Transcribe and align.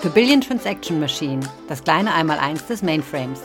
für 0.00 0.10
Billion 0.10 0.40
Transaction 0.40 1.00
Machine, 1.00 1.40
das 1.68 1.82
kleine 1.82 2.12
Einmaleins 2.14 2.66
des 2.66 2.82
Mainframes. 2.82 3.40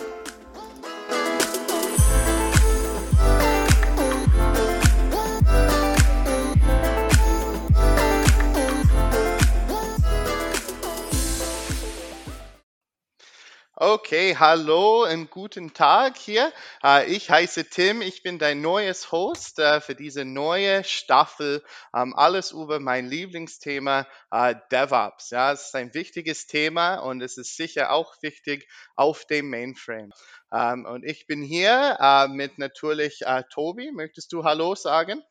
Okay, 14.12 14.36
hallo 14.38 15.06
und 15.10 15.32
guten 15.32 15.74
Tag 15.74 16.18
hier. 16.18 16.52
Äh, 16.84 17.05
ich 17.05 17.30
heiße 17.30 17.70
Tim, 17.70 18.02
ich 18.02 18.23
bin 18.23 18.40
dein 18.40 18.60
neues 18.60 19.14
Host 19.14 19.58
äh, 19.58 19.80
für 19.80 19.96
diese 19.96 20.26
neue 20.26 20.84
Staffel. 20.84 21.64
Ähm, 21.96 22.14
alles 22.14 22.52
über 22.52 22.82
mein 22.82 23.08
Lieblingsthema 23.08 24.05
äh, 24.30 24.55
DevOps. 24.70 25.30
Ja, 25.30 25.54
es 25.54 25.68
ist 25.68 25.76
ein 25.76 25.94
wichtiges 25.94 26.46
Thema 26.46 26.96
und 26.96 27.22
es 27.22 27.38
ist 27.38 27.55
sicher 27.55 27.94
auch 27.94 28.22
wichtig 28.22 28.68
auf 28.98 29.24
dem 29.24 29.50
Mainframe. 29.50 30.12
Ähm, 30.54 30.84
und 30.84 31.05
ich 31.05 31.26
bin 31.26 31.41
hier 31.41 32.28
mit 32.34 32.58
natürlich 32.58 33.24
Tobi. 33.50 33.94
Möchtest 33.94 34.34
du 34.34 34.44
Hallo 34.44 34.76
sagen? 34.76 35.24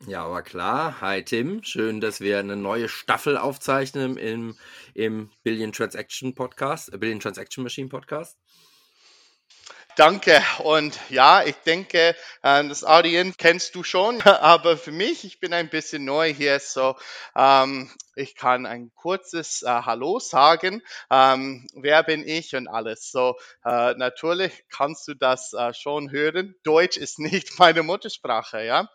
Ja, 0.00 0.24
aber 0.24 0.42
klar. 0.42 1.00
Hi 1.00 1.22
Tim, 1.22 1.62
schön, 1.62 2.00
dass 2.00 2.20
wir 2.20 2.38
eine 2.38 2.56
neue 2.56 2.88
Staffel 2.88 3.38
aufzeichnen 3.38 4.18
im, 4.18 4.54
im 4.92 5.30
Billion 5.42 5.72
Transaction 5.72 6.34
Podcast, 6.34 6.92
äh, 6.92 6.98
Billion 6.98 7.20
Transaction 7.20 7.64
Machine 7.64 7.88
Podcast. 7.88 8.36
Danke. 9.96 10.42
Und 10.64 10.98
ja, 11.08 11.44
ich 11.44 11.54
denke, 11.66 12.16
äh, 12.42 12.68
das 12.68 12.82
Audience 12.82 13.36
kennst 13.38 13.76
du 13.76 13.84
schon, 13.84 14.20
aber 14.22 14.76
für 14.76 14.90
mich, 14.90 15.24
ich 15.24 15.38
bin 15.38 15.52
ein 15.52 15.68
bisschen 15.68 16.04
neu 16.04 16.34
hier, 16.34 16.58
so 16.58 16.96
ähm, 17.36 17.88
ich 18.16 18.34
kann 18.34 18.66
ein 18.66 18.92
kurzes 18.96 19.62
äh, 19.62 19.66
Hallo 19.68 20.18
sagen. 20.18 20.82
Ähm, 21.10 21.68
wer 21.74 22.02
bin 22.02 22.26
ich 22.26 22.56
und 22.56 22.66
alles. 22.66 23.12
So 23.12 23.36
äh, 23.64 23.94
natürlich 23.94 24.64
kannst 24.68 25.06
du 25.06 25.14
das 25.14 25.52
äh, 25.52 25.72
schon 25.74 26.10
hören. 26.10 26.56
Deutsch 26.64 26.96
ist 26.96 27.20
nicht 27.20 27.56
meine 27.60 27.84
Muttersprache, 27.84 28.64
ja. 28.64 28.88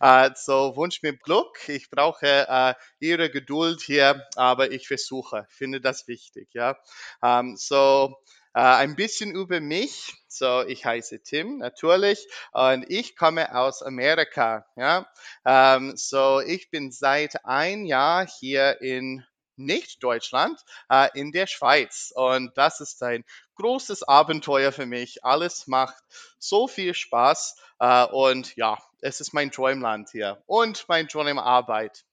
Äh, 0.00 0.30
so 0.36 0.74
wünsch 0.76 1.02
mir 1.02 1.16
Glück. 1.18 1.68
Ich 1.68 1.90
brauche 1.90 2.48
äh, 2.48 2.74
Ihre 2.98 3.28
Geduld 3.30 3.82
hier, 3.82 4.26
aber 4.36 4.70
ich 4.70 4.88
versuche. 4.88 5.46
Finde 5.50 5.82
das 5.82 6.08
wichtig, 6.08 6.48
ja. 6.54 6.76
Ähm, 7.22 7.56
so 7.58 8.16
äh, 8.56 8.60
ein 8.60 8.96
bisschen 8.96 9.32
über 9.32 9.60
mich. 9.60 10.14
So, 10.28 10.62
ich 10.62 10.84
heiße 10.84 11.22
Tim, 11.22 11.58
natürlich, 11.58 12.26
und 12.52 12.84
ich 12.88 13.14
komme 13.14 13.54
aus 13.54 13.82
Amerika. 13.82 14.66
Ja, 14.76 15.06
ähm, 15.44 15.92
so 15.96 16.40
ich 16.40 16.70
bin 16.70 16.90
seit 16.90 17.44
ein 17.44 17.84
Jahr 17.84 18.26
hier 18.26 18.80
in 18.80 19.24
nicht 19.56 20.02
Deutschland, 20.02 20.58
äh, 20.90 21.08
in 21.14 21.32
der 21.32 21.46
Schweiz. 21.46 22.12
Und 22.14 22.56
das 22.56 22.80
ist 22.80 23.02
ein 23.02 23.24
großes 23.56 24.02
Abenteuer 24.02 24.72
für 24.72 24.86
mich. 24.86 25.22
Alles 25.22 25.66
macht 25.66 26.02
so 26.38 26.66
viel 26.66 26.94
Spaß. 26.94 27.56
Äh, 27.78 28.06
und 28.06 28.56
ja, 28.56 28.78
es 29.02 29.20
ist 29.20 29.34
mein 29.34 29.50
Träumland 29.50 30.10
hier 30.10 30.42
und 30.46 30.86
mein 30.88 31.08
Träumarbeit. 31.08 32.05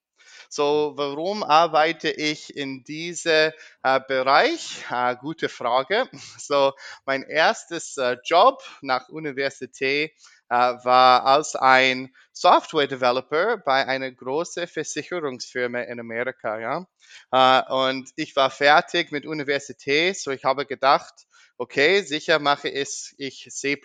So, 0.54 0.92
warum 0.94 1.42
arbeite 1.42 2.10
ich 2.10 2.56
in 2.56 2.84
diesem 2.84 3.50
äh, 3.82 4.00
Bereich? 4.06 4.84
Äh, 4.88 5.16
gute 5.16 5.48
Frage. 5.48 6.08
So, 6.38 6.74
mein 7.04 7.24
erstes 7.24 7.96
äh, 7.96 8.18
Job 8.24 8.62
nach 8.80 9.08
Universität 9.08 10.12
äh, 10.48 10.54
war 10.54 11.26
als 11.26 11.56
ein 11.56 12.14
Software 12.32 12.86
Developer 12.86 13.56
bei 13.56 13.84
einer 13.84 14.12
großen 14.12 14.68
Versicherungsfirma 14.68 15.80
in 15.80 15.98
Amerika. 15.98 16.60
Ja? 16.60 16.86
Äh, 17.32 17.72
und 17.72 18.10
ich 18.14 18.36
war 18.36 18.50
fertig 18.50 19.10
mit 19.10 19.26
Universität, 19.26 20.16
so 20.16 20.30
ich 20.30 20.44
habe 20.44 20.66
gedacht, 20.66 21.26
okay, 21.58 22.02
sicher 22.02 22.38
mache 22.38 22.68
ich 22.68 23.48
C++ 23.50 23.80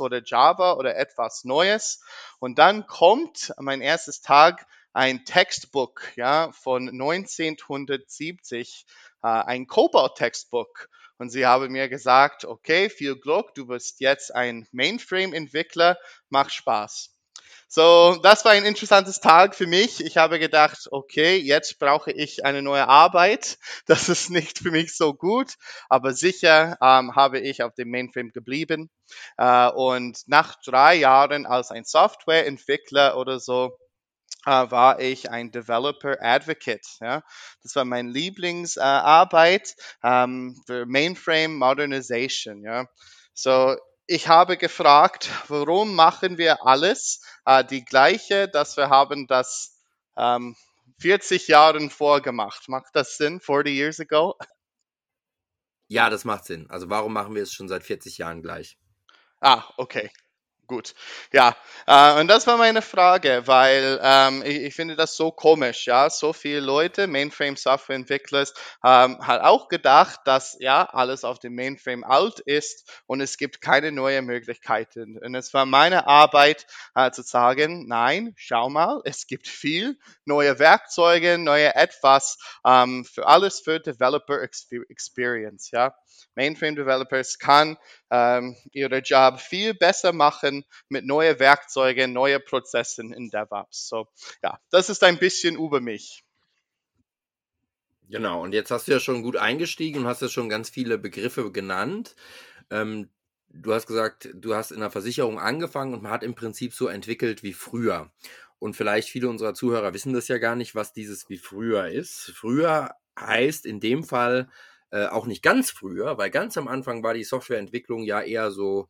oder 0.00 0.22
Java 0.22 0.74
oder 0.74 0.96
etwas 0.96 1.44
Neues. 1.44 2.02
Und 2.38 2.58
dann 2.58 2.86
kommt 2.86 3.54
mein 3.58 3.80
erstes 3.80 4.20
Tag 4.20 4.66
ein 4.96 5.24
Textbook 5.26 6.00
ja, 6.16 6.50
von 6.52 6.88
1970, 6.88 8.86
äh, 9.22 9.28
ein 9.28 9.66
Cobalt-Textbook. 9.66 10.88
Und 11.18 11.28
sie 11.28 11.44
haben 11.44 11.70
mir 11.70 11.90
gesagt, 11.90 12.46
okay, 12.46 12.88
viel 12.88 13.16
Glück, 13.16 13.54
du 13.54 13.66
bist 13.66 14.00
jetzt 14.00 14.34
ein 14.34 14.66
Mainframe-Entwickler, 14.72 15.98
mach 16.30 16.48
Spaß. 16.48 17.14
So, 17.68 18.18
das 18.22 18.44
war 18.44 18.52
ein 18.52 18.64
interessantes 18.64 19.20
Tag 19.20 19.54
für 19.54 19.66
mich. 19.66 20.02
Ich 20.02 20.16
habe 20.16 20.38
gedacht, 20.38 20.88
okay, 20.90 21.36
jetzt 21.36 21.78
brauche 21.78 22.12
ich 22.12 22.44
eine 22.44 22.62
neue 22.62 22.88
Arbeit. 22.88 23.58
Das 23.86 24.08
ist 24.08 24.30
nicht 24.30 24.58
für 24.58 24.70
mich 24.70 24.96
so 24.96 25.12
gut, 25.14 25.54
aber 25.88 26.12
sicher 26.12 26.78
ähm, 26.80 27.14
habe 27.14 27.38
ich 27.38 27.62
auf 27.62 27.74
dem 27.74 27.90
Mainframe 27.90 28.32
geblieben. 28.32 28.88
Äh, 29.36 29.68
und 29.68 30.26
nach 30.26 30.56
drei 30.64 30.94
Jahren 30.94 31.44
als 31.44 31.70
ein 31.70 31.84
Softwareentwickler 31.84 33.16
oder 33.16 33.38
so, 33.38 33.76
war 34.46 35.00
ich 35.00 35.30
ein 35.30 35.50
Developer 35.50 36.16
Advocate. 36.20 36.86
Ja? 37.00 37.22
Das 37.62 37.74
war 37.74 37.84
meine 37.84 38.10
Lieblingsarbeit 38.10 39.74
äh, 40.02 40.24
ähm, 40.24 40.60
für 40.66 40.86
Mainframe 40.86 41.56
Modernization. 41.56 42.62
Ja? 42.62 42.86
So, 43.34 43.76
ich 44.06 44.28
habe 44.28 44.56
gefragt, 44.56 45.28
warum 45.48 45.94
machen 45.94 46.38
wir 46.38 46.64
alles 46.64 47.22
äh, 47.44 47.64
die 47.64 47.84
gleiche, 47.84 48.48
dass 48.48 48.76
wir 48.76 48.88
haben 48.88 49.26
das 49.26 49.76
ähm, 50.16 50.56
40 51.00 51.48
Jahren 51.48 51.90
vorgemacht. 51.90 52.68
Macht 52.68 52.94
das 52.94 53.16
Sinn? 53.16 53.40
40 53.40 53.72
years 53.74 54.00
ago? 54.00 54.36
Ja, 55.88 56.10
das 56.10 56.24
macht 56.24 56.44
Sinn. 56.44 56.68
Also 56.70 56.88
warum 56.88 57.12
machen 57.12 57.34
wir 57.34 57.42
es 57.42 57.52
schon 57.52 57.68
seit 57.68 57.84
40 57.84 58.18
Jahren 58.18 58.42
gleich? 58.42 58.78
Ah, 59.40 59.64
okay. 59.76 60.10
Gut, 60.66 60.94
ja, 61.32 61.54
äh, 61.86 62.18
und 62.18 62.26
das 62.26 62.48
war 62.48 62.56
meine 62.56 62.82
Frage, 62.82 63.42
weil 63.44 64.00
ähm, 64.02 64.42
ich, 64.44 64.62
ich, 64.62 64.74
finde 64.74 64.96
das 64.96 65.14
so 65.14 65.30
komisch, 65.30 65.86
ja, 65.86 66.10
so 66.10 66.32
viele 66.32 66.58
Leute, 66.58 67.06
Mainframe-Software-Entwickler, 67.06 68.46
ähm, 68.84 69.24
hat 69.24 69.42
auch 69.42 69.68
gedacht, 69.68 70.20
dass 70.24 70.56
ja 70.58 70.82
alles 70.84 71.22
auf 71.22 71.38
dem 71.38 71.54
Mainframe 71.54 72.02
alt 72.02 72.40
ist 72.40 72.90
und 73.06 73.20
es 73.20 73.36
gibt 73.36 73.60
keine 73.60 73.92
neuen 73.92 74.26
Möglichkeiten. 74.26 75.18
Und 75.18 75.36
es 75.36 75.54
war 75.54 75.66
meine 75.66 76.08
Arbeit 76.08 76.66
äh, 76.96 77.12
zu 77.12 77.22
sagen, 77.22 77.86
nein, 77.86 78.34
schau 78.36 78.68
mal, 78.68 79.02
es 79.04 79.28
gibt 79.28 79.46
viel 79.46 79.96
neue 80.24 80.58
Werkzeuge, 80.58 81.38
neue 81.38 81.76
etwas 81.76 82.38
ähm, 82.66 83.04
für 83.04 83.26
alles 83.28 83.60
für 83.60 83.78
Developer 83.78 84.42
Experience, 84.42 85.70
ja. 85.70 85.94
Mainframe-Developers 86.34 87.38
kann 87.38 87.76
ähm, 88.10 88.56
ihre 88.72 88.98
Job 88.98 89.40
viel 89.40 89.74
besser 89.74 90.12
machen 90.12 90.64
mit 90.88 91.06
neuen 91.06 91.38
Werkzeugen, 91.38 92.12
neuen 92.12 92.42
Prozessen 92.44 93.12
in 93.12 93.30
DevOps. 93.30 93.88
So, 93.88 94.08
ja, 94.42 94.58
das 94.70 94.90
ist 94.90 95.02
ein 95.02 95.18
bisschen 95.18 95.56
über 95.56 95.80
mich. 95.80 96.24
Genau, 98.08 98.42
und 98.42 98.54
jetzt 98.54 98.70
hast 98.70 98.86
du 98.86 98.92
ja 98.92 99.00
schon 99.00 99.22
gut 99.22 99.36
eingestiegen 99.36 100.00
und 100.00 100.06
hast 100.06 100.22
ja 100.22 100.28
schon 100.28 100.48
ganz 100.48 100.70
viele 100.70 100.96
Begriffe 100.96 101.50
genannt. 101.50 102.14
Ähm, 102.70 103.10
du 103.48 103.74
hast 103.74 103.86
gesagt, 103.86 104.28
du 104.34 104.54
hast 104.54 104.70
in 104.70 104.80
der 104.80 104.90
Versicherung 104.90 105.40
angefangen 105.40 105.92
und 105.94 106.02
man 106.02 106.12
hat 106.12 106.22
im 106.22 106.34
Prinzip 106.34 106.72
so 106.72 106.86
entwickelt 106.86 107.42
wie 107.42 107.52
früher. 107.52 108.12
Und 108.58 108.74
vielleicht 108.74 109.08
viele 109.08 109.28
unserer 109.28 109.54
Zuhörer 109.54 109.92
wissen 109.92 110.12
das 110.12 110.28
ja 110.28 110.38
gar 110.38 110.56
nicht, 110.56 110.74
was 110.74 110.92
dieses 110.92 111.28
wie 111.28 111.38
früher 111.38 111.88
ist. 111.88 112.32
Früher 112.34 112.94
heißt 113.18 113.66
in 113.66 113.80
dem 113.80 114.04
Fall, 114.04 114.48
äh, 114.90 115.06
auch 115.06 115.26
nicht 115.26 115.42
ganz 115.42 115.70
früher, 115.70 116.18
weil 116.18 116.30
ganz 116.30 116.56
am 116.56 116.68
Anfang 116.68 117.02
war 117.02 117.14
die 117.14 117.24
Softwareentwicklung 117.24 118.02
ja 118.02 118.20
eher 118.20 118.50
so 118.50 118.88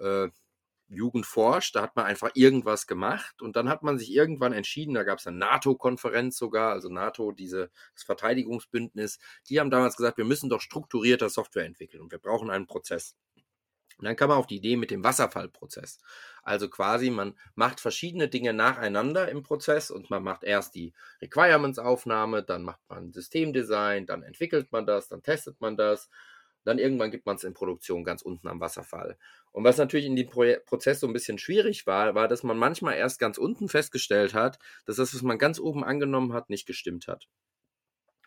äh, 0.00 0.28
Jugendforscht, 0.88 1.74
da 1.74 1.82
hat 1.82 1.96
man 1.96 2.06
einfach 2.06 2.30
irgendwas 2.34 2.86
gemacht 2.86 3.42
und 3.42 3.56
dann 3.56 3.68
hat 3.68 3.82
man 3.82 3.98
sich 3.98 4.12
irgendwann 4.12 4.52
entschieden, 4.52 4.94
da 4.94 5.02
gab 5.02 5.18
es 5.18 5.26
eine 5.26 5.38
NATO-Konferenz 5.38 6.36
sogar, 6.36 6.72
also 6.72 6.88
NATO, 6.88 7.32
dieses 7.32 7.68
Verteidigungsbündnis, 7.94 9.18
die 9.48 9.60
haben 9.60 9.70
damals 9.70 9.96
gesagt, 9.96 10.18
wir 10.18 10.24
müssen 10.24 10.50
doch 10.50 10.60
strukturierter 10.60 11.30
Software 11.30 11.64
entwickeln 11.64 12.02
und 12.02 12.12
wir 12.12 12.18
brauchen 12.18 12.50
einen 12.50 12.66
Prozess. 12.66 13.16
Und 13.98 14.04
dann 14.04 14.16
kam 14.16 14.28
man 14.28 14.38
auf 14.38 14.46
die 14.46 14.56
Idee 14.56 14.76
mit 14.76 14.90
dem 14.90 15.04
Wasserfallprozess. 15.04 15.98
Also 16.42 16.68
quasi, 16.68 17.10
man 17.10 17.34
macht 17.54 17.80
verschiedene 17.80 18.28
Dinge 18.28 18.52
nacheinander 18.52 19.28
im 19.28 19.42
Prozess 19.42 19.90
und 19.90 20.10
man 20.10 20.22
macht 20.22 20.44
erst 20.44 20.74
die 20.74 20.92
Requirements-Aufnahme, 21.22 22.42
dann 22.42 22.62
macht 22.62 22.80
man 22.88 23.12
Systemdesign, 23.12 24.06
dann 24.06 24.22
entwickelt 24.22 24.70
man 24.72 24.86
das, 24.86 25.08
dann 25.08 25.22
testet 25.22 25.60
man 25.60 25.76
das, 25.76 26.10
dann 26.64 26.78
irgendwann 26.78 27.10
gibt 27.10 27.26
man 27.26 27.36
es 27.36 27.44
in 27.44 27.54
Produktion 27.54 28.04
ganz 28.04 28.22
unten 28.22 28.48
am 28.48 28.60
Wasserfall. 28.60 29.16
Und 29.52 29.64
was 29.64 29.76
natürlich 29.76 30.06
in 30.06 30.16
dem 30.16 30.28
Pro 30.28 30.44
Prozess 30.66 31.00
so 31.00 31.06
ein 31.06 31.12
bisschen 31.12 31.38
schwierig 31.38 31.86
war, 31.86 32.14
war, 32.14 32.26
dass 32.26 32.42
man 32.42 32.58
manchmal 32.58 32.96
erst 32.96 33.18
ganz 33.18 33.38
unten 33.38 33.68
festgestellt 33.68 34.34
hat, 34.34 34.58
dass 34.84 34.96
das, 34.96 35.14
was 35.14 35.22
man 35.22 35.38
ganz 35.38 35.60
oben 35.60 35.84
angenommen 35.84 36.32
hat, 36.32 36.50
nicht 36.50 36.66
gestimmt 36.66 37.06
hat. 37.06 37.28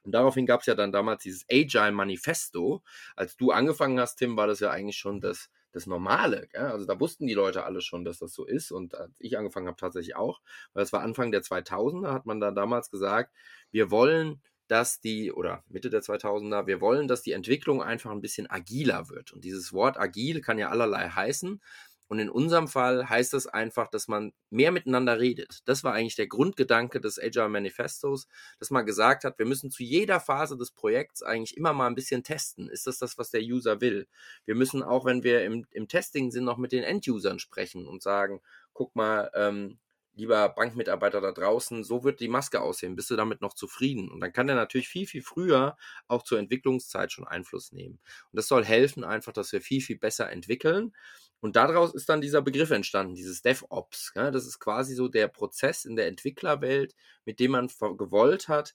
Und 0.04 0.14
daraufhin 0.14 0.46
gab 0.46 0.62
es 0.62 0.68
ja 0.68 0.76
dann 0.76 0.94
damals 0.94 1.24
dieses 1.24 1.46
Agile 1.52 1.92
Manifesto. 1.92 2.82
Als 3.18 3.36
du 3.36 3.52
angefangen 3.52 4.00
hast, 4.00 4.16
Tim, 4.16 4.38
war 4.38 4.48
das 4.48 4.62
ja 4.62 4.72
eigentlich 4.72 4.98
schon 4.98 5.20
das, 5.20 5.50
das 5.72 5.86
Normale. 5.86 6.48
Gell? 6.52 6.66
Also 6.66 6.86
da 6.86 7.00
wussten 7.00 7.28
die 7.28 7.34
Leute 7.34 7.64
alle 7.64 7.82
schon, 7.82 8.06
dass 8.06 8.20
das 8.20 8.34
so 8.34 8.46
ist. 8.46 8.72
Und 8.72 8.96
als 8.96 9.20
ich 9.20 9.38
angefangen 9.38 9.68
habe, 9.68 9.78
tatsächlich 9.78 10.16
auch, 10.16 10.42
weil 10.74 10.84
es 10.84 10.94
war 10.94 11.02
Anfang 11.02 11.32
der 11.32 11.42
2000er, 11.42 12.12
hat 12.12 12.26
man 12.26 12.40
da 12.40 12.52
damals 12.52 12.90
gesagt, 12.90 13.34
wir 13.72 13.92
wollen 13.92 14.42
dass 14.68 15.00
die, 15.00 15.32
oder 15.32 15.64
Mitte 15.70 15.90
der 15.90 16.02
2000er, 16.02 16.68
wir 16.68 16.82
wollen, 16.82 17.08
dass 17.08 17.22
die 17.22 17.32
Entwicklung 17.32 17.82
einfach 17.82 18.12
ein 18.12 18.22
bisschen 18.22 18.50
agiler 18.50 19.10
wird. 19.10 19.32
Und 19.32 19.44
dieses 19.44 19.74
Wort 19.74 19.98
agil 19.98 20.42
kann 20.42 20.58
ja 20.58 20.70
allerlei 20.70 21.10
heißen. 21.10 21.62
Und 22.08 22.20
in 22.20 22.30
unserem 22.30 22.68
Fall 22.68 23.10
heißt 23.10 23.34
das 23.34 23.48
einfach, 23.48 23.88
dass 23.90 24.08
man 24.08 24.32
mehr 24.50 24.72
miteinander 24.72 25.20
redet. 25.20 25.60
Das 25.66 25.84
war 25.84 25.94
eigentlich 25.94 26.16
der 26.16 26.28
Grundgedanke 26.28 27.02
des 27.02 27.20
Agile 27.20 27.50
Manifestos, 27.50 28.28
dass 28.60 28.72
man 28.72 28.86
gesagt 28.86 29.24
hat, 29.24 29.38
wir 29.40 29.46
müssen 29.46 29.72
zu 29.72 29.84
jeder 29.84 30.20
Phase 30.20 30.58
des 30.58 30.72
Projekts 30.72 31.22
eigentlich 31.24 31.58
immer 31.58 31.74
mal 31.74 31.88
ein 31.88 31.96
bisschen 31.96 32.24
testen. 32.24 32.70
Ist 32.70 32.88
das 32.88 33.00
das, 33.00 33.18
was 33.18 33.32
der 33.32 33.42
User 33.42 33.82
will? 33.82 34.08
Wir 34.46 34.56
müssen 34.56 34.84
auch, 34.84 35.06
wenn 35.06 35.24
wir 35.24 35.44
im, 35.44 35.66
im 35.72 35.88
Testing 35.88 36.32
sind, 36.32 36.46
noch 36.46 36.58
mit 36.58 36.72
den 36.72 36.84
End-Usern 36.84 37.40
sprechen 37.40 37.88
und 37.88 38.02
sagen, 38.02 38.42
guck 38.74 38.96
mal, 38.96 39.30
ähm, 39.36 39.80
lieber 40.18 40.50
Bankmitarbeiter 40.50 41.22
da 41.22 41.32
draußen, 41.32 41.84
so 41.84 42.04
wird 42.04 42.20
die 42.20 42.28
Maske 42.28 42.62
aussehen, 42.62 42.96
bist 42.96 43.10
du 43.10 43.16
damit 43.16 43.42
noch 43.42 43.54
zufrieden? 43.54 44.10
Und 44.10 44.20
dann 44.20 44.34
kann 44.34 44.50
er 44.50 44.56
natürlich 44.56 44.90
viel, 44.90 45.08
viel 45.08 45.22
früher 45.22 45.78
auch 46.08 46.24
zur 46.24 46.40
Entwicklungszeit 46.40 47.12
schon 47.12 47.28
Einfluss 47.28 47.72
nehmen. 47.72 48.00
Und 48.32 48.38
das 48.38 48.48
soll 48.48 48.66
helfen 48.66 49.04
einfach, 49.04 49.32
dass 49.32 49.52
wir 49.52 49.62
viel, 49.62 49.82
viel 49.82 49.98
besser 49.98 50.30
entwickeln. 50.32 50.94
Und 51.40 51.56
daraus 51.56 51.94
ist 51.94 52.10
dann 52.10 52.22
dieser 52.22 52.42
Begriff 52.42 52.72
entstanden, 52.72 53.14
dieses 53.14 53.44
DevOps. 53.44 54.14
Ja, 54.16 54.32
das 54.32 54.48
ist 54.48 54.60
quasi 54.60 54.96
so 54.96 55.08
der 55.08 55.28
Prozess 55.28 55.86
in 55.86 55.96
der 55.96 56.08
Entwicklerwelt, 56.08 56.96
mit 57.26 57.40
dem 57.40 57.52
man 57.52 57.68
gewollt 57.98 58.48
hat, 58.48 58.74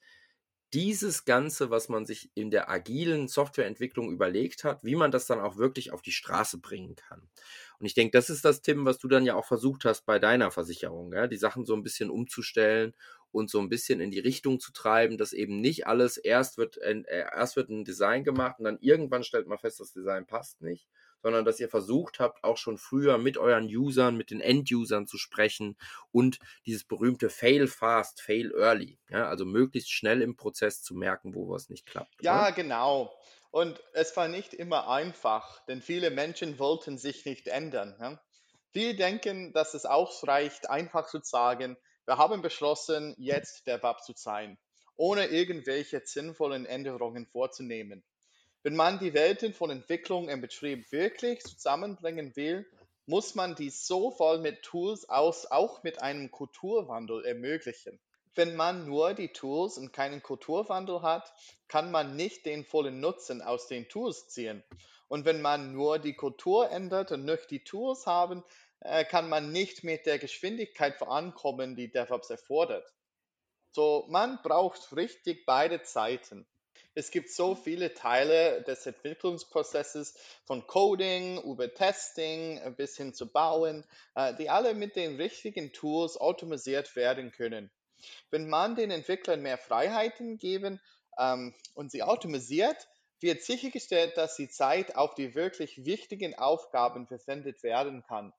dieses 0.72 1.24
Ganze, 1.24 1.70
was 1.70 1.88
man 1.88 2.06
sich 2.06 2.30
in 2.34 2.50
der 2.50 2.70
agilen 2.70 3.28
Softwareentwicklung 3.28 4.10
überlegt 4.10 4.64
hat, 4.64 4.82
wie 4.84 4.96
man 4.96 5.10
das 5.10 5.26
dann 5.26 5.40
auch 5.40 5.56
wirklich 5.56 5.92
auf 5.92 6.00
die 6.00 6.12
Straße 6.12 6.58
bringen 6.58 6.96
kann. 6.96 7.28
Und 7.78 7.86
ich 7.86 7.94
denke, 7.94 8.16
das 8.16 8.30
ist 8.30 8.44
das, 8.44 8.62
Tim, 8.62 8.84
was 8.84 8.98
du 8.98 9.08
dann 9.08 9.26
ja 9.26 9.34
auch 9.34 9.44
versucht 9.44 9.84
hast 9.84 10.06
bei 10.06 10.19
deiner 10.19 10.50
Versicherung, 10.50 11.12
ja? 11.12 11.26
die 11.26 11.36
Sachen 11.36 11.66
so 11.66 11.74
ein 11.74 11.82
bisschen 11.82 12.10
umzustellen 12.10 12.94
und 13.32 13.50
so 13.50 13.58
ein 13.60 13.69
bisschen 13.69 14.00
in 14.00 14.10
die 14.10 14.20
Richtung 14.20 14.60
zu 14.60 14.72
treiben, 14.72 15.19
dass 15.19 15.32
eben 15.32 15.60
nicht 15.60 15.86
alles 15.86 16.16
erst 16.16 16.58
wird, 16.58 16.78
äh, 16.78 17.02
erst 17.06 17.56
wird 17.56 17.68
ein 17.68 17.84
Design 17.84 18.25
gemacht 18.25 18.58
und 18.58 18.64
dann 18.64 18.78
irgendwann 18.80 19.25
stellt 19.25 19.48
man 19.48 19.58
fest, 19.58 19.80
das 19.80 19.92
Design 19.92 20.26
passt 20.26 20.62
nicht, 20.62 20.88
sondern 21.22 21.44
dass 21.44 21.60
ihr 21.60 21.69
versucht 21.69 22.20
habt, 22.20 22.44
auch 22.44 22.56
schon 22.56 22.78
früher 22.78 23.19
mit 23.19 23.38
euren 23.38 23.64
Usern, 23.64 24.16
mit 24.16 24.30
den 24.30 24.40
End-Usern 24.40 25.06
zu 25.06 25.19
sprechen 25.19 25.76
und 26.10 26.38
dieses 26.66 26.84
berühmte 26.84 27.30
Fail 27.30 27.66
fast, 27.66 28.20
Fail 28.20 28.52
early, 28.52 28.98
ja, 29.08 29.28
also 29.28 29.44
möglichst 29.44 29.90
schnell 29.90 30.22
im 30.22 30.36
Prozess 30.36 30.82
zu 30.82 30.94
merken, 30.94 31.34
wo 31.34 31.48
was 31.48 31.69
nicht 31.69 31.86
klappt. 31.86 32.14
Ja, 32.22 32.42
oder? 32.42 32.52
genau. 32.52 33.14
Und 33.50 33.82
es 33.92 34.16
war 34.16 34.28
nicht 34.28 34.54
immer 34.54 34.88
einfach, 34.88 35.64
denn 35.66 35.82
viele 35.82 36.10
Menschen 36.10 36.58
wollten 36.58 36.96
sich 36.96 37.26
nicht 37.26 37.48
ändern. 37.48 37.94
Ja? 38.00 38.20
Viele 38.70 38.94
denken, 38.94 39.52
dass 39.52 39.75
es 39.75 39.84
ausreicht, 39.84 40.70
einfach 40.70 41.06
zu 41.08 41.20
sagen, 41.22 41.76
wir 42.06 42.16
haben 42.16 42.40
beschlossen, 42.40 43.14
jetzt 43.18 43.66
der 43.66 43.82
WAP 43.82 44.02
zu 44.02 44.14
sein, 44.16 44.58
ohne 44.96 45.26
irgendwelche 45.26 46.00
sinnvollen 46.04 46.64
Änderungen 46.64 47.26
vorzunehmen. 47.26 48.02
Wenn 48.64 48.76
man 48.76 49.00
die 49.00 49.12
Welten 49.12 49.55
von 49.55 49.70
Entwicklung 49.70 50.29
im 50.29 50.41
Betrieb 50.41 50.93
wirklich 50.93 51.43
zusammenbringen 51.43 52.37
will, 52.37 52.64
muss 53.06 53.35
man 53.35 53.56
dies 53.56 53.87
so 53.88 54.12
voll 54.12 54.38
mit 54.38 54.62
Tools 54.62 55.09
aus, 55.09 55.50
auch 55.50 55.82
mit 55.82 56.00
einem 56.00 56.31
Kulturwandel 56.31 57.25
ermöglichen. 57.25 57.99
Wenn 58.37 58.55
man 58.55 58.87
nur 58.87 59.14
die 59.14 59.32
Tools 59.32 59.79
und 59.79 59.93
keinen 59.93 60.23
Kulturwandel 60.23 61.03
hat, 61.03 61.35
kann 61.67 61.91
man 61.91 62.14
nicht 62.14 62.47
den 62.47 62.64
vollen 62.64 63.00
Nutzen 63.00 63.43
aus 63.43 63.67
den 63.67 63.88
Tools 63.88 64.29
ziehen. 64.29 64.62
Und 65.09 65.25
wenn 65.25 65.43
man 65.43 65.73
nur 65.73 65.99
die 65.99 66.14
Kultur 66.14 66.70
ändert 66.70 67.11
und 67.11 67.25
nicht 67.25 67.50
die 67.50 67.64
Tools 67.64 68.06
haben, 68.06 68.44
äh, 68.79 69.05
kann 69.05 69.29
man 69.29 69.50
nicht 69.50 69.82
mit 69.82 70.06
der 70.06 70.20
Geschwindigkeit 70.20 70.97
vorankommen, 70.97 71.75
die 71.75 71.91
DevOps 71.91 72.31
erfordert. 72.31 72.88
So, 73.73 74.06
man 74.09 74.41
braucht 74.43 74.94
richtig 74.94 75.44
beide 75.47 75.81
Seiten. 75.85 76.47
Es 76.94 77.10
gibt 77.10 77.30
so 77.30 77.54
viele 77.54 77.94
Teile 77.94 78.62
des 78.64 78.84
Entwicklungsprozesses, 78.84 80.14
von 80.44 80.66
Coding 80.66 81.42
über 81.42 81.72
Testing 81.72 82.60
bis 82.76 82.98
hin 82.98 83.14
zu 83.14 83.32
Bauen, 83.32 83.86
äh, 84.14 84.34
die 84.34 84.50
alle 84.50 84.74
mit 84.74 84.94
den 84.96 85.16
richtigen 85.16 85.72
Tools 85.72 86.18
automatisiert 86.18 86.94
werden 86.94 87.32
können. 87.32 87.70
Wenn 88.30 88.46
man 88.46 88.76
den 88.76 88.90
Entwicklern 88.90 89.40
mehr 89.40 89.56
Freiheiten 89.56 90.36
geben 90.36 90.82
ähm, 91.18 91.54
und 91.74 91.90
sie 91.90 92.02
automatisiert, 92.02 92.88
wird 93.20 93.42
sichergestellt, 93.42 94.18
dass 94.18 94.36
die 94.36 94.48
Zeit 94.48 94.94
auf 94.94 95.14
die 95.14 95.34
wirklich 95.34 95.86
wichtigen 95.86 96.34
Aufgaben 96.34 97.06
verwendet 97.06 97.62
werden 97.62 98.02
kann. 98.02 98.34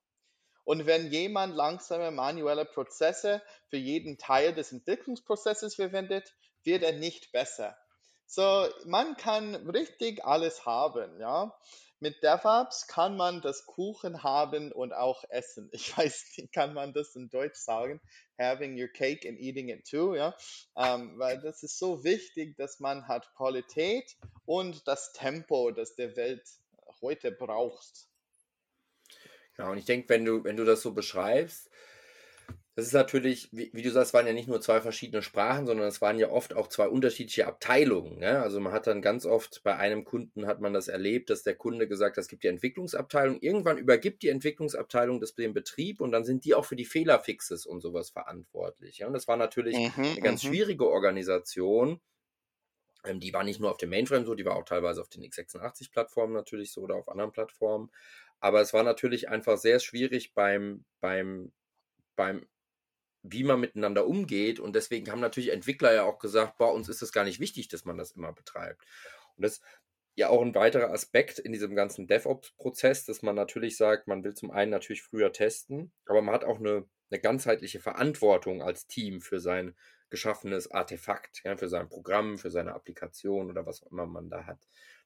Und 0.63 0.85
wenn 0.85 1.11
jemand 1.11 1.55
langsame 1.55 2.11
manuelle 2.11 2.65
Prozesse 2.65 3.41
für 3.69 3.77
jeden 3.77 4.17
Teil 4.17 4.53
des 4.53 4.71
Entwicklungsprozesses 4.71 5.75
verwendet, 5.75 6.35
wird 6.63 6.83
er 6.83 6.93
nicht 6.93 7.31
besser. 7.31 7.77
So, 8.35 8.67
man 8.85 9.15
kann 9.15 9.53
richtig 9.69 10.25
alles 10.25 10.65
haben, 10.65 11.19
ja. 11.19 11.55
Mit 11.99 12.23
DevOps 12.23 12.87
kann 12.87 13.15
man 13.15 13.41
das 13.41 13.67
Kuchen 13.67 14.23
haben 14.23 14.71
und 14.71 14.91
auch 14.91 15.23
essen. 15.29 15.69
Ich 15.71 15.95
weiß 15.97 16.33
nicht, 16.37 16.51
kann 16.51 16.73
man 16.73 16.93
das 16.93 17.15
in 17.15 17.29
Deutsch 17.29 17.59
sagen? 17.59 18.01
Having 18.39 18.81
your 18.81 18.87
cake 18.87 19.29
and 19.29 19.39
eating 19.39 19.69
it 19.69 19.87
too, 19.87 20.15
ja. 20.15 20.35
Ähm, 20.75 21.19
weil 21.19 21.41
das 21.41 21.61
ist 21.61 21.77
so 21.77 22.03
wichtig, 22.03 22.57
dass 22.57 22.79
man 22.79 23.07
hat 23.07 23.31
Qualität 23.35 24.17
und 24.45 24.87
das 24.87 25.13
Tempo, 25.13 25.69
das 25.69 25.95
der 25.95 26.15
Welt 26.15 26.41
heute 27.01 27.31
braucht. 27.31 28.07
Ja, 29.59 29.69
und 29.69 29.77
ich 29.77 29.85
denke, 29.85 30.09
wenn 30.09 30.25
du, 30.25 30.43
wenn 30.43 30.57
du 30.57 30.65
das 30.65 30.81
so 30.81 30.95
beschreibst, 30.95 31.69
das 32.75 32.87
ist 32.87 32.93
natürlich, 32.93 33.49
wie, 33.51 33.69
wie, 33.71 33.83
du 33.83 33.91
sagst, 33.91 34.15
waren 34.15 34.25
ja 34.25 34.33
nicht 34.33 34.47
nur 34.47 34.59
zwei 34.59 34.81
verschiedene 34.81 35.21
Sprachen, 35.21 35.67
sondern 35.67 35.87
es 35.87 36.01
waren 36.01 36.17
ja 36.17 36.31
oft 36.31 36.55
auch 36.55 36.67
zwei 36.67 36.87
unterschiedliche 36.87 37.45
Abteilungen. 37.45 38.17
Ne? 38.17 38.41
Also 38.41 38.59
man 38.59 38.73
hat 38.73 38.87
dann 38.87 39.03
ganz 39.03 39.27
oft 39.27 39.61
bei 39.63 39.75
einem 39.75 40.05
Kunden 40.05 40.47
hat 40.47 40.59
man 40.59 40.73
das 40.73 40.87
erlebt, 40.87 41.29
dass 41.29 41.43
der 41.43 41.53
Kunde 41.53 41.87
gesagt 41.87 42.17
hat, 42.17 42.23
es 42.23 42.27
gibt 42.27 42.43
die 42.43 42.47
Entwicklungsabteilung. 42.47 43.39
Irgendwann 43.41 43.77
übergibt 43.77 44.23
die 44.23 44.29
Entwicklungsabteilung 44.29 45.19
das 45.19 45.35
den 45.35 45.53
Betrieb 45.53 46.01
und 46.01 46.11
dann 46.11 46.25
sind 46.25 46.45
die 46.45 46.55
auch 46.55 46.65
für 46.65 46.75
die 46.75 46.85
Fehlerfixes 46.85 47.67
und 47.67 47.81
sowas 47.81 48.09
verantwortlich. 48.09 48.97
Ja? 48.97 49.07
Und 49.07 49.13
das 49.13 49.27
war 49.27 49.37
natürlich 49.37 49.77
mhm, 49.77 50.03
eine 50.03 50.21
ganz 50.21 50.43
mhm. 50.43 50.47
schwierige 50.47 50.89
Organisation. 50.89 52.01
Ähm, 53.05 53.19
die 53.19 53.33
war 53.33 53.43
nicht 53.43 53.59
nur 53.59 53.69
auf 53.69 53.77
dem 53.77 53.91
Mainframe 53.91 54.25
so, 54.25 54.33
die 54.33 54.45
war 54.45 54.55
auch 54.55 54.65
teilweise 54.65 54.99
auf 54.99 55.09
den 55.09 55.21
x86-Plattformen 55.21 56.33
natürlich 56.33 56.71
so 56.71 56.81
oder 56.81 56.95
auf 56.95 57.07
anderen 57.07 57.31
Plattformen. 57.31 57.91
Aber 58.39 58.61
es 58.61 58.73
war 58.73 58.81
natürlich 58.81 59.29
einfach 59.29 59.59
sehr 59.59 59.79
schwierig 59.79 60.33
beim, 60.33 60.85
beim 61.01 61.51
beim 62.15 62.45
wie 63.23 63.43
man 63.43 63.59
miteinander 63.59 64.05
umgeht. 64.05 64.59
Und 64.59 64.75
deswegen 64.75 65.09
haben 65.09 65.21
natürlich 65.21 65.51
Entwickler 65.51 65.93
ja 65.93 66.03
auch 66.03 66.19
gesagt, 66.19 66.57
bei 66.57 66.67
uns 66.67 66.89
ist 66.89 67.01
es 67.01 67.11
gar 67.11 67.23
nicht 67.23 67.39
wichtig, 67.39 67.69
dass 67.69 67.85
man 67.85 67.97
das 67.97 68.11
immer 68.11 68.33
betreibt. 68.33 68.85
Und 69.35 69.43
das 69.43 69.53
ist 69.53 69.63
ja 70.15 70.29
auch 70.29 70.41
ein 70.41 70.53
weiterer 70.53 70.91
Aspekt 70.91 71.39
in 71.39 71.53
diesem 71.53 71.75
ganzen 71.75 72.05
DevOps-Prozess, 72.05 73.05
dass 73.05 73.23
man 73.23 73.35
natürlich 73.35 73.77
sagt, 73.77 74.07
man 74.07 74.23
will 74.23 74.35
zum 74.35 74.51
einen 74.51 74.71
natürlich 74.71 75.01
früher 75.01 75.31
testen, 75.31 75.91
aber 76.05 76.21
man 76.21 76.35
hat 76.35 76.43
auch 76.43 76.59
eine, 76.59 76.85
eine 77.09 77.19
ganzheitliche 77.19 77.79
Verantwortung 77.79 78.61
als 78.61 78.85
Team 78.85 79.21
für 79.21 79.39
sein 79.39 79.73
geschaffenes 80.09 80.69
Artefakt, 80.69 81.41
ja, 81.43 81.57
für 81.57 81.69
sein 81.69 81.89
Programm, 81.89 82.37
für 82.37 82.51
seine 82.51 82.73
Applikation 82.73 83.49
oder 83.49 83.65
was 83.65 83.81
auch 83.81 83.91
immer 83.91 84.05
man 84.05 84.29
da 84.29 84.45
hat. 84.45 84.59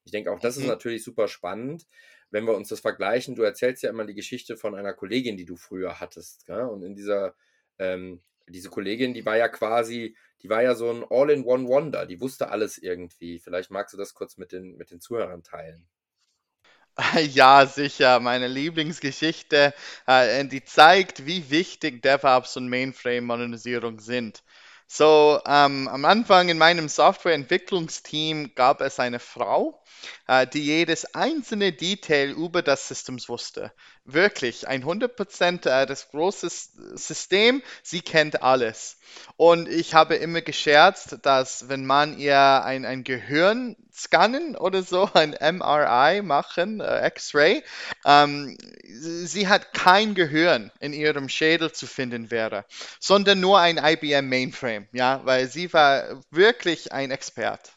Ich 0.04 0.12
denke, 0.12 0.32
auch 0.32 0.40
das 0.40 0.58
ist 0.58 0.64
mhm. 0.64 0.70
natürlich 0.70 1.04
super 1.04 1.30
spannend, 1.30 1.88
wenn 2.30 2.46
wir 2.46 2.56
uns 2.56 2.68
das 2.68 2.82
vergleichen. 2.82 3.36
Du 3.36 3.44
erzählst 3.44 3.84
ja 3.84 3.90
immer 3.90 4.06
die 4.06 4.16
Geschichte 4.16 4.58
von 4.58 4.76
einer 4.76 4.94
Kollegin, 4.94 5.38
die 5.38 5.46
du 5.46 5.56
früher 5.56 6.02
hattest. 6.02 6.46
Gell? 6.46 6.64
Und 6.64 6.84
in 6.84 6.96
dieser 6.96 7.36
ähm, 7.80 8.22
diese 8.48 8.70
Kollegin, 8.70 9.14
die 9.14 9.26
war 9.26 9.38
ja 9.38 9.48
quasi, 9.50 10.16
die 10.42 10.50
war 10.50 10.64
ja 10.64 10.76
so 10.76 10.90
ein 10.92 11.06
All-in-One-Wonder, 11.10 12.06
die 12.06 12.22
wusste 12.22 12.50
alles 12.50 12.78
irgendwie. 12.78 13.40
Vielleicht 13.40 13.72
magst 13.72 13.94
du 13.94 13.98
das 13.98 14.14
kurz 14.14 14.38
mit 14.38 14.52
den, 14.52 14.78
mit 14.78 14.92
den 14.92 15.02
Zuhörern 15.02 15.44
teilen. 15.44 15.88
Ja, 17.34 17.66
sicher. 17.66 18.20
Meine 18.20 18.48
Lieblingsgeschichte, 18.48 19.74
äh, 20.08 20.46
die 20.46 20.64
zeigt, 20.64 21.26
wie 21.26 21.50
wichtig 21.50 22.02
DevOps 22.02 22.58
und 22.58 22.70
Mainframe-Modernisierung 22.70 24.00
sind. 24.00 24.44
So, 24.90 25.42
ähm, 25.46 25.90
am 25.90 26.06
Anfang 26.06 26.48
in 26.48 26.58
meinem 26.58 26.88
Softwareentwicklungsteam 26.88 28.56
gab 28.56 28.80
es 28.80 29.02
eine 29.02 29.20
Frau, 29.20 29.84
äh, 30.28 30.48
die 30.48 30.64
jedes 30.64 31.14
einzelne 31.14 31.74
Detail 31.74 32.30
über 32.30 32.62
das 32.62 32.88
System 32.88 33.20
wusste. 33.28 33.74
Wirklich, 34.06 34.70
100% 34.70 35.68
äh, 35.68 35.86
das 35.86 36.10
große 36.10 36.50
System, 36.96 37.62
sie 37.84 38.02
kennt 38.02 38.42
alles. 38.42 38.98
Und 39.36 39.68
ich 39.68 39.94
habe 39.94 40.16
immer 40.16 40.42
gescherzt, 40.42 41.18
dass 41.22 41.68
wenn 41.68 41.86
man 41.86 42.18
ihr 42.18 42.64
ein, 42.64 42.86
ein 42.86 43.04
Gehirn 43.04 43.76
scannen 43.98 44.56
oder 44.56 44.84
so, 44.84 45.10
ein 45.14 45.32
MRI 45.32 46.22
machen, 46.22 46.80
äh, 46.80 47.08
X-Ray, 47.08 47.64
ähm, 48.06 48.58
sie 48.84 49.48
hat 49.48 49.74
kein 49.74 50.16
Gehirn 50.16 50.72
in 50.80 50.94
ihrem 50.94 51.30
Schädel 51.30 51.72
zu 51.72 51.88
finden 51.88 52.32
wäre, 52.32 52.66
sondern 53.00 53.40
nur 53.40 53.60
ein 53.60 53.78
IBM 53.78 54.30
Mainframe, 54.30 54.88
ja, 54.92 55.22
weil 55.24 55.48
sie 55.48 55.74
war 55.74 56.22
wirklich 56.32 56.92
ein 56.92 57.12
Expert. 57.12 57.72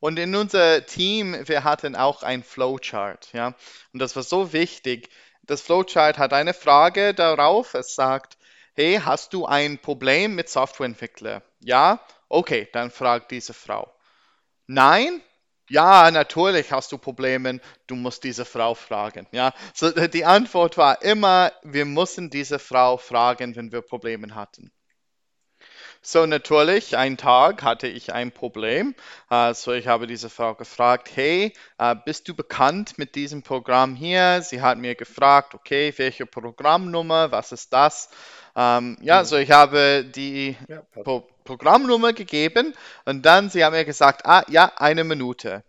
Und 0.00 0.18
in 0.18 0.34
unser 0.34 0.84
Team, 0.84 1.34
wir 1.46 1.64
hatten 1.64 1.96
auch 1.96 2.22
ein 2.22 2.42
Flowchart, 2.42 3.32
ja. 3.32 3.54
Und 3.92 4.00
das 4.00 4.14
war 4.16 4.22
so 4.22 4.52
wichtig. 4.52 5.08
Das 5.42 5.62
Flowchart 5.62 6.18
hat 6.18 6.34
eine 6.34 6.52
Frage 6.52 7.14
darauf. 7.14 7.72
Es 7.72 7.94
sagt, 7.94 8.36
hey, 8.74 9.00
hast 9.02 9.32
du 9.32 9.46
ein 9.46 9.78
Problem 9.78 10.34
mit 10.34 10.50
Softwareentwickler? 10.50 11.42
Ja? 11.60 12.00
Okay, 12.28 12.68
dann 12.72 12.90
fragt 12.90 13.30
diese 13.30 13.54
Frau. 13.54 13.93
Nein? 14.66 15.22
Ja, 15.70 16.10
natürlich 16.10 16.72
hast 16.72 16.92
du 16.92 16.98
Probleme, 16.98 17.60
du 17.86 17.94
musst 17.96 18.24
diese 18.24 18.44
Frau 18.44 18.74
fragen. 18.74 19.26
Ja, 19.32 19.52
so 19.72 19.90
die 19.90 20.24
Antwort 20.26 20.76
war 20.76 21.02
immer, 21.02 21.52
wir 21.62 21.86
müssen 21.86 22.28
diese 22.28 22.58
Frau 22.58 22.98
fragen, 22.98 23.56
wenn 23.56 23.72
wir 23.72 23.80
Probleme 23.80 24.34
hatten. 24.34 24.70
So 26.02 26.26
natürlich, 26.26 26.98
einen 26.98 27.16
Tag 27.16 27.62
hatte 27.62 27.86
ich 27.86 28.12
ein 28.12 28.30
Problem. 28.30 28.94
Also 29.28 29.72
ich 29.72 29.86
habe 29.86 30.06
diese 30.06 30.28
Frau 30.28 30.54
gefragt, 30.54 31.10
hey, 31.14 31.54
äh, 31.78 31.96
bist 32.04 32.28
du 32.28 32.34
bekannt 32.34 32.98
mit 32.98 33.14
diesem 33.14 33.42
Programm 33.42 33.94
hier? 33.96 34.42
Sie 34.42 34.60
hat 34.60 34.76
mir 34.76 34.94
gefragt, 34.96 35.54
okay, 35.54 35.94
welche 35.96 36.26
Programmnummer, 36.26 37.32
was 37.32 37.52
ist 37.52 37.72
das? 37.72 38.10
Ähm, 38.56 38.96
ja, 39.00 39.24
so 39.24 39.36
ich 39.36 39.50
habe 39.50 40.04
die 40.04 40.56
Pro 41.02 41.26
Programmnummer 41.44 42.14
gegeben 42.14 42.72
und 43.04 43.26
dann 43.26 43.50
sie 43.50 43.64
haben 43.64 43.74
mir 43.74 43.84
gesagt, 43.84 44.24
ah 44.24 44.44
ja, 44.48 44.72
eine 44.76 45.04
Minute. 45.04 45.62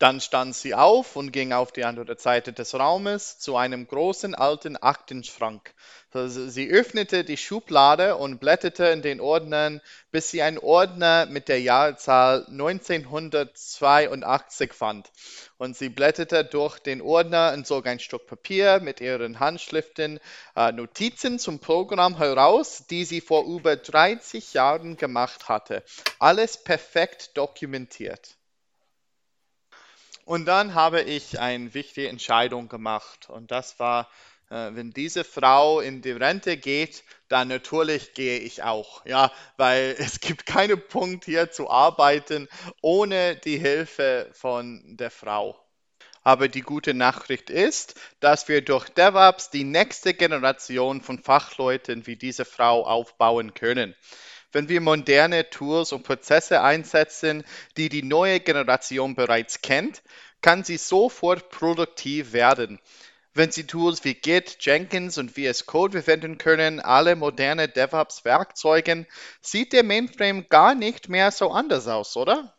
Dann 0.00 0.20
stand 0.22 0.56
sie 0.56 0.74
auf 0.74 1.14
und 1.14 1.30
ging 1.30 1.52
auf 1.52 1.70
die 1.72 1.84
andere 1.84 2.18
Seite 2.18 2.54
des 2.54 2.74
Raumes 2.74 3.38
zu 3.38 3.58
einem 3.58 3.86
großen 3.86 4.34
alten 4.34 4.78
Aktenschrank. 4.78 5.74
Sie 6.14 6.70
öffnete 6.70 7.22
die 7.22 7.36
Schublade 7.36 8.16
und 8.16 8.40
blätterte 8.40 8.86
in 8.86 9.02
den 9.02 9.20
Ordnern, 9.20 9.82
bis 10.10 10.30
sie 10.30 10.40
einen 10.40 10.56
Ordner 10.56 11.26
mit 11.26 11.48
der 11.48 11.60
Jahrzahl 11.60 12.46
1982 12.48 14.72
fand. 14.72 15.12
Und 15.58 15.76
sie 15.76 15.90
blätterte 15.90 16.46
durch 16.46 16.78
den 16.78 17.02
Ordner 17.02 17.52
und 17.54 17.66
zog 17.66 17.86
ein 17.86 18.00
Stück 18.00 18.26
Papier 18.26 18.80
mit 18.80 19.02
ihren 19.02 19.38
Handschriften 19.38 20.18
äh, 20.56 20.72
Notizen 20.72 21.38
zum 21.38 21.58
Programm 21.58 22.16
heraus, 22.16 22.86
die 22.88 23.04
sie 23.04 23.20
vor 23.20 23.44
über 23.44 23.76
30 23.76 24.54
Jahren 24.54 24.96
gemacht 24.96 25.50
hatte. 25.50 25.84
Alles 26.18 26.56
perfekt 26.56 27.36
dokumentiert. 27.36 28.39
Und 30.30 30.44
dann 30.44 30.76
habe 30.76 31.00
ich 31.00 31.40
eine 31.40 31.74
wichtige 31.74 32.08
Entscheidung 32.08 32.68
gemacht. 32.68 33.28
Und 33.28 33.50
das 33.50 33.80
war, 33.80 34.08
äh, 34.48 34.70
wenn 34.74 34.92
diese 34.92 35.24
Frau 35.24 35.80
in 35.80 36.02
die 36.02 36.12
Rente 36.12 36.56
geht, 36.56 37.02
dann 37.26 37.48
natürlich 37.48 38.14
gehe 38.14 38.38
ich 38.38 38.62
auch. 38.62 39.04
Ja, 39.06 39.32
weil 39.56 39.96
es 39.98 40.20
gibt 40.20 40.46
keinen 40.46 40.80
Punkt 40.86 41.24
hier 41.24 41.50
zu 41.50 41.68
arbeiten 41.68 42.48
ohne 42.80 43.34
die 43.34 43.58
Hilfe 43.58 44.30
von 44.32 44.96
der 44.96 45.10
Frau. 45.10 45.60
Aber 46.22 46.46
die 46.46 46.62
gute 46.62 46.94
Nachricht 46.94 47.50
ist, 47.50 47.98
dass 48.20 48.46
wir 48.46 48.64
durch 48.64 48.88
DevOps 48.88 49.50
die 49.50 49.64
nächste 49.64 50.14
Generation 50.14 51.00
von 51.00 51.18
Fachleuten 51.18 52.06
wie 52.06 52.14
diese 52.14 52.44
Frau 52.44 52.86
aufbauen 52.86 53.52
können. 53.54 53.96
Wenn 54.52 54.68
wir 54.68 54.80
moderne 54.80 55.48
Tools 55.50 55.92
und 55.92 56.02
Prozesse 56.02 56.62
einsetzen, 56.62 57.44
die 57.76 57.88
die 57.88 58.02
neue 58.02 58.40
Generation 58.40 59.14
bereits 59.14 59.62
kennt, 59.62 60.02
kann 60.42 60.64
sie 60.64 60.76
sofort 60.76 61.50
produktiv 61.50 62.32
werden. 62.32 62.80
Wenn 63.32 63.52
Sie 63.52 63.64
Tools 63.64 64.02
wie 64.02 64.14
Git, 64.14 64.56
Jenkins 64.60 65.16
und 65.16 65.30
VS 65.30 65.66
Code 65.66 66.02
verwenden 66.02 66.36
können, 66.36 66.80
alle 66.80 67.14
moderne 67.14 67.68
DevOps-Werkzeuge, 67.68 69.06
sieht 69.40 69.72
der 69.72 69.84
Mainframe 69.84 70.48
gar 70.48 70.74
nicht 70.74 71.08
mehr 71.08 71.30
so 71.30 71.52
anders 71.52 71.86
aus, 71.86 72.16
oder? 72.16 72.52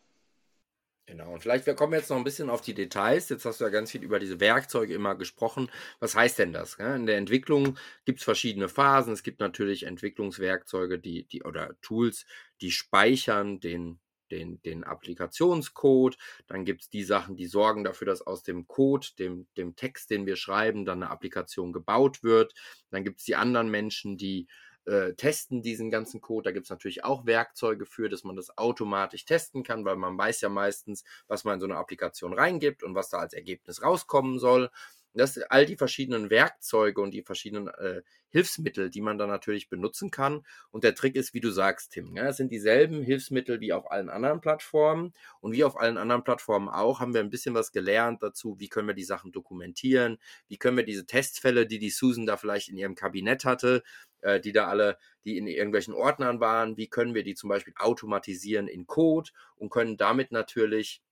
Genau, 1.12 1.34
und 1.34 1.42
vielleicht 1.42 1.66
wir 1.66 1.74
kommen 1.74 1.92
jetzt 1.92 2.08
noch 2.08 2.16
ein 2.16 2.24
bisschen 2.24 2.48
auf 2.48 2.62
die 2.62 2.72
Details. 2.72 3.28
Jetzt 3.28 3.44
hast 3.44 3.60
du 3.60 3.64
ja 3.64 3.70
ganz 3.70 3.90
viel 3.90 4.02
über 4.02 4.18
diese 4.18 4.40
Werkzeuge 4.40 4.94
immer 4.94 5.14
gesprochen. 5.14 5.70
Was 6.00 6.14
heißt 6.14 6.38
denn 6.38 6.54
das? 6.54 6.76
In 6.76 7.04
der 7.04 7.18
Entwicklung 7.18 7.76
gibt 8.06 8.20
es 8.20 8.24
verschiedene 8.24 8.70
Phasen. 8.70 9.12
Es 9.12 9.22
gibt 9.22 9.38
natürlich 9.38 9.82
Entwicklungswerkzeuge, 9.82 10.98
die, 10.98 11.24
die 11.24 11.42
oder 11.42 11.78
Tools, 11.82 12.24
die 12.62 12.70
speichern 12.70 13.60
den 13.60 14.00
den, 14.30 14.62
den 14.62 14.84
Applikationscode. 14.84 16.16
Dann 16.46 16.64
gibt 16.64 16.80
es 16.80 16.88
die 16.88 17.04
Sachen, 17.04 17.36
die 17.36 17.46
sorgen 17.46 17.84
dafür, 17.84 18.06
dass 18.06 18.22
aus 18.22 18.42
dem 18.42 18.66
Code, 18.66 19.08
dem, 19.18 19.46
dem 19.58 19.76
Text, 19.76 20.08
den 20.08 20.24
wir 20.24 20.36
schreiben, 20.36 20.86
dann 20.86 21.02
eine 21.02 21.12
Applikation 21.12 21.74
gebaut 21.74 22.22
wird. 22.22 22.54
Dann 22.88 23.04
gibt 23.04 23.18
es 23.18 23.26
die 23.26 23.36
anderen 23.36 23.70
Menschen, 23.70 24.16
die 24.16 24.48
äh, 24.86 25.14
testen 25.14 25.62
diesen 25.62 25.90
ganzen 25.90 26.20
Code. 26.20 26.44
Da 26.48 26.52
gibt 26.52 26.66
es 26.66 26.70
natürlich 26.70 27.04
auch 27.04 27.26
Werkzeuge 27.26 27.86
für, 27.86 28.08
dass 28.08 28.24
man 28.24 28.36
das 28.36 28.56
automatisch 28.58 29.24
testen 29.24 29.62
kann, 29.62 29.84
weil 29.84 29.96
man 29.96 30.16
weiß 30.18 30.40
ja 30.40 30.48
meistens, 30.48 31.04
was 31.28 31.44
man 31.44 31.54
in 31.54 31.60
so 31.60 31.66
eine 31.66 31.76
Applikation 31.76 32.32
reingibt 32.32 32.82
und 32.82 32.94
was 32.94 33.10
da 33.10 33.18
als 33.18 33.32
Ergebnis 33.34 33.82
rauskommen 33.82 34.38
soll. 34.38 34.70
Das 35.14 35.38
all 35.38 35.66
die 35.66 35.76
verschiedenen 35.76 36.30
Werkzeuge 36.30 37.00
und 37.00 37.12
die 37.12 37.22
verschiedenen 37.22 37.68
äh, 37.68 38.02
Hilfsmittel, 38.30 38.88
die 38.88 39.02
man 39.02 39.18
dann 39.18 39.28
natürlich 39.28 39.68
benutzen 39.68 40.10
kann. 40.10 40.44
Und 40.70 40.84
der 40.84 40.94
Trick 40.94 41.16
ist, 41.16 41.34
wie 41.34 41.40
du 41.40 41.50
sagst, 41.50 41.92
Tim, 41.92 42.16
ja, 42.16 42.28
es 42.28 42.38
sind 42.38 42.50
dieselben 42.50 43.02
Hilfsmittel 43.02 43.60
wie 43.60 43.74
auf 43.74 43.90
allen 43.90 44.08
anderen 44.08 44.40
Plattformen. 44.40 45.12
Und 45.40 45.52
wie 45.52 45.64
auf 45.64 45.78
allen 45.78 45.98
anderen 45.98 46.24
Plattformen 46.24 46.68
auch, 46.68 47.00
haben 47.00 47.12
wir 47.12 47.20
ein 47.20 47.30
bisschen 47.30 47.54
was 47.54 47.72
gelernt 47.72 48.22
dazu, 48.22 48.58
wie 48.58 48.68
können 48.68 48.88
wir 48.88 48.94
die 48.94 49.04
Sachen 49.04 49.32
dokumentieren, 49.32 50.18
wie 50.48 50.56
können 50.56 50.78
wir 50.78 50.84
diese 50.84 51.04
Testfälle, 51.04 51.66
die 51.66 51.78
die 51.78 51.90
Susan 51.90 52.24
da 52.24 52.38
vielleicht 52.38 52.70
in 52.70 52.78
ihrem 52.78 52.94
Kabinett 52.94 53.44
hatte, 53.44 53.82
äh, 54.22 54.40
die 54.40 54.52
da 54.52 54.68
alle, 54.68 54.96
die 55.24 55.36
in 55.36 55.46
irgendwelchen 55.46 55.94
Ordnern 55.94 56.40
waren, 56.40 56.78
wie 56.78 56.88
können 56.88 57.14
wir 57.14 57.22
die 57.22 57.34
zum 57.34 57.50
Beispiel 57.50 57.74
automatisieren 57.76 58.66
in 58.66 58.86
Code 58.86 59.30
und 59.56 59.70
können 59.70 59.98
damit 59.98 60.32
natürlich 60.32 61.02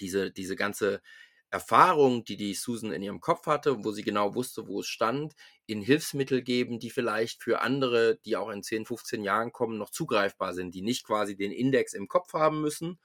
diese, 0.00 0.30
diese 0.30 0.56
ganze 0.56 1.02
Erfahrung, 1.52 2.24
die 2.24 2.36
die 2.36 2.54
Susan 2.54 2.92
in 2.92 3.02
ihrem 3.02 3.20
Kopf 3.20 3.46
hatte, 3.46 3.84
wo 3.84 3.92
sie 3.92 4.02
genau 4.02 4.34
wusste, 4.34 4.66
wo 4.68 4.80
es 4.80 4.86
stand, 4.86 5.34
in 5.66 5.82
Hilfsmittel 5.82 6.42
geben, 6.42 6.78
die 6.78 6.90
vielleicht 6.90 7.42
für 7.42 7.60
andere, 7.60 8.18
die 8.24 8.36
auch 8.36 8.48
in 8.50 8.62
10, 8.62 8.86
15 8.86 9.22
Jahren 9.22 9.52
kommen, 9.52 9.78
noch 9.78 9.90
zugreifbar 9.90 10.54
sind, 10.54 10.74
die 10.74 10.82
nicht 10.82 11.04
quasi 11.04 11.36
den 11.36 11.52
Index 11.52 11.92
im 11.94 12.08
Kopf 12.08 12.32
haben 12.32 12.60
müssen, 12.62 12.98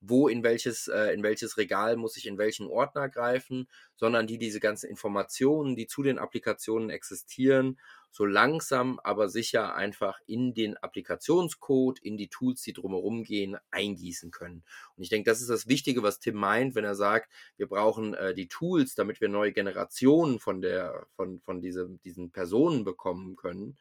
wo 0.00 0.28
in 0.28 0.42
welches, 0.42 0.88
äh, 0.88 1.12
in 1.12 1.22
welches 1.22 1.56
Regal 1.56 1.96
muss 1.96 2.16
ich 2.16 2.26
in 2.26 2.38
welchen 2.38 2.66
Ordner 2.66 3.08
greifen, 3.08 3.68
sondern 3.96 4.26
die 4.26 4.38
diese 4.38 4.60
ganzen 4.60 4.88
Informationen, 4.88 5.76
die 5.76 5.86
zu 5.86 6.02
den 6.02 6.18
Applikationen 6.18 6.90
existieren 6.90 7.78
so 8.10 8.24
langsam, 8.24 8.98
aber 9.04 9.28
sicher 9.28 9.74
einfach 9.74 10.18
in 10.26 10.54
den 10.54 10.76
Applikationscode, 10.76 11.98
in 12.00 12.16
die 12.16 12.28
Tools, 12.28 12.62
die 12.62 12.72
drumherum 12.72 13.22
gehen, 13.22 13.56
eingießen 13.70 14.30
können. 14.30 14.64
Und 14.96 15.02
ich 15.02 15.10
denke, 15.10 15.30
das 15.30 15.40
ist 15.40 15.50
das 15.50 15.68
Wichtige, 15.68 16.02
was 16.02 16.18
Tim 16.18 16.36
meint, 16.36 16.74
wenn 16.74 16.84
er 16.84 16.94
sagt, 16.94 17.30
wir 17.56 17.68
brauchen 17.68 18.14
äh, 18.14 18.34
die 18.34 18.48
Tools, 18.48 18.94
damit 18.94 19.20
wir 19.20 19.28
neue 19.28 19.52
Generationen 19.52 20.38
von 20.38 20.60
der, 20.60 21.06
von, 21.16 21.40
von 21.40 21.60
diese, 21.60 21.88
diesen 22.04 22.30
Personen 22.30 22.84
bekommen 22.84 23.36
können 23.36 23.76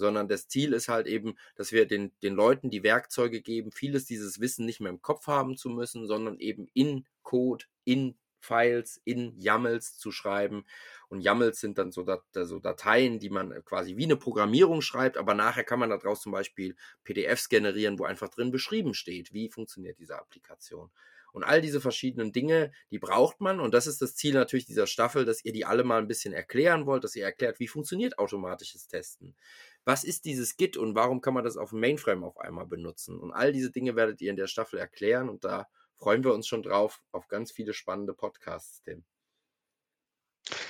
sondern 0.00 0.26
das 0.26 0.48
Ziel 0.48 0.72
ist 0.72 0.88
halt 0.88 1.06
eben, 1.06 1.36
dass 1.54 1.70
wir 1.70 1.86
den, 1.86 2.10
den 2.22 2.34
Leuten 2.34 2.70
die 2.70 2.82
Werkzeuge 2.82 3.40
geben, 3.40 3.70
vieles 3.70 4.06
dieses 4.06 4.40
Wissen 4.40 4.66
nicht 4.66 4.80
mehr 4.80 4.90
im 4.90 5.02
Kopf 5.02 5.28
haben 5.28 5.56
zu 5.56 5.70
müssen, 5.70 6.08
sondern 6.08 6.38
eben 6.40 6.66
in 6.74 7.06
Code, 7.22 7.66
in 7.84 8.16
Files 8.40 9.00
in 9.04 9.38
YAMLs 9.38 9.98
zu 9.98 10.10
schreiben. 10.10 10.64
Und 11.08 11.20
YAMLs 11.20 11.60
sind 11.60 11.78
dann 11.78 11.92
so, 11.92 12.02
Dat 12.02 12.22
so 12.32 12.58
Dateien, 12.58 13.18
die 13.18 13.30
man 13.30 13.64
quasi 13.64 13.96
wie 13.96 14.04
eine 14.04 14.16
Programmierung 14.16 14.80
schreibt, 14.80 15.16
aber 15.16 15.34
nachher 15.34 15.64
kann 15.64 15.78
man 15.78 15.90
daraus 15.90 16.22
zum 16.22 16.32
Beispiel 16.32 16.74
PDFs 17.04 17.48
generieren, 17.48 17.98
wo 17.98 18.04
einfach 18.04 18.28
drin 18.28 18.50
beschrieben 18.50 18.94
steht, 18.94 19.32
wie 19.32 19.50
funktioniert 19.50 19.98
diese 19.98 20.18
Applikation. 20.18 20.90
Und 21.32 21.44
all 21.44 21.60
diese 21.60 21.80
verschiedenen 21.80 22.32
Dinge, 22.32 22.72
die 22.90 22.98
braucht 22.98 23.40
man. 23.40 23.60
Und 23.60 23.72
das 23.72 23.86
ist 23.86 24.02
das 24.02 24.16
Ziel 24.16 24.34
natürlich 24.34 24.66
dieser 24.66 24.88
Staffel, 24.88 25.24
dass 25.24 25.44
ihr 25.44 25.52
die 25.52 25.64
alle 25.64 25.84
mal 25.84 25.98
ein 25.98 26.08
bisschen 26.08 26.32
erklären 26.32 26.86
wollt, 26.86 27.04
dass 27.04 27.14
ihr 27.14 27.24
erklärt, 27.24 27.60
wie 27.60 27.68
funktioniert 27.68 28.18
automatisches 28.18 28.88
Testen. 28.88 29.36
Was 29.84 30.04
ist 30.04 30.24
dieses 30.24 30.56
Git 30.56 30.76
und 30.76 30.94
warum 30.94 31.20
kann 31.20 31.34
man 31.34 31.44
das 31.44 31.56
auf 31.56 31.70
dem 31.70 31.80
Mainframe 31.80 32.24
auf 32.24 32.38
einmal 32.38 32.66
benutzen? 32.66 33.18
Und 33.18 33.32
all 33.32 33.52
diese 33.52 33.70
Dinge 33.70 33.96
werdet 33.96 34.20
ihr 34.20 34.30
in 34.30 34.36
der 34.36 34.46
Staffel 34.46 34.78
erklären 34.78 35.28
und 35.28 35.44
da 35.44 35.66
freuen 35.96 36.24
wir 36.24 36.34
uns 36.34 36.46
schon 36.46 36.62
drauf 36.62 37.02
auf 37.12 37.28
ganz 37.28 37.50
viele 37.52 37.72
spannende 37.72 38.14
Podcasts, 38.14 38.82
Tim. 38.82 39.04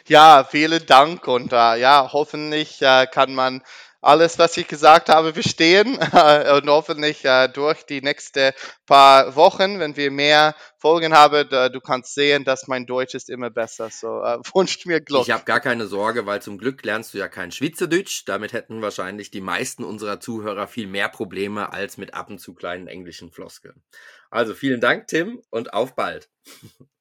Ja, 0.07 0.45
vielen 0.45 0.85
Dank 0.87 1.27
und 1.29 1.53
äh, 1.53 1.77
ja, 1.77 2.11
hoffentlich 2.13 2.83
äh, 2.83 3.07
kann 3.07 3.35
man 3.35 3.63
alles, 4.01 4.39
was 4.39 4.57
ich 4.57 4.67
gesagt 4.67 5.09
habe, 5.09 5.33
verstehen 5.33 5.97
und 5.97 6.69
hoffentlich 6.69 7.25
äh, 7.25 7.49
durch 7.49 7.85
die 7.85 8.01
nächsten 8.01 8.53
paar 8.87 9.37
Wochen, 9.37 9.79
wenn 9.79 9.97
wir 9.97 10.11
mehr 10.11 10.55
Folgen 10.79 11.13
haben, 11.13 11.49
du 11.49 11.81
kannst 11.81 12.15
sehen, 12.15 12.45
dass 12.45 12.67
mein 12.67 12.87
Deutsch 12.87 13.15
ist 13.15 13.29
immer 13.29 13.51
besser. 13.51 13.91
So 13.91 14.23
äh, 14.23 14.39
wünscht 14.55 14.87
mir 14.87 15.01
Glück. 15.01 15.23
Ich 15.23 15.31
habe 15.31 15.45
gar 15.45 15.61
keine 15.61 15.87
Sorge, 15.87 16.25
weil 16.25 16.41
zum 16.41 16.57
Glück 16.57 16.83
lernst 16.85 17.13
du 17.13 17.19
ja 17.19 17.29
kein 17.29 17.53
Schweizerdeutsch. 17.53 18.25
Damit 18.27 18.53
hätten 18.53 18.81
wahrscheinlich 18.81 19.31
die 19.31 19.43
meisten 19.43 19.85
unserer 19.85 20.21
Zuhörer 20.21 20.67
viel 20.67 20.87
mehr 20.87 21.09
Probleme 21.09 21.73
als 21.73 21.99
mit 21.99 22.15
ab 22.15 22.31
und 22.31 22.39
zu 22.39 22.55
kleinen 22.55 22.87
englischen 22.87 23.31
Floskeln. 23.31 23.83
Also 24.31 24.55
vielen 24.55 24.81
Dank, 24.81 25.09
Tim, 25.09 25.43
und 25.51 25.75
auf 25.75 25.95
bald. 25.95 26.31